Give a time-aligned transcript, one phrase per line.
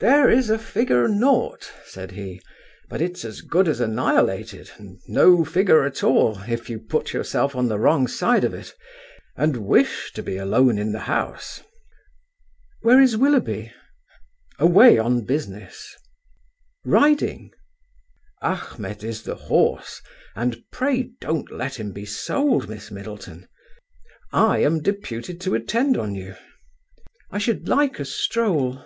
[0.00, 2.42] "There is a figure naught," said he,
[2.90, 7.56] "but it's as good as annihilated, and no figure at all, if you put yourself
[7.56, 8.74] on the wrong side of it,
[9.34, 11.62] and wish to be alone in the house."
[12.82, 13.72] "Where is Willoughby?"
[14.58, 15.96] "Away on business."
[16.84, 17.50] "Riding?"
[18.42, 20.02] "Achmet is the horse,
[20.36, 23.48] and pray don't let him be sold, Miss Middleton.
[24.34, 26.36] I am deputed to attend on you."
[27.30, 28.84] "I should like a stroll."